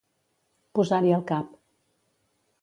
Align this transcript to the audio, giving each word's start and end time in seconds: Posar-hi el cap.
Posar-hi 0.79 1.13
el 1.19 1.21
cap. 1.33 1.53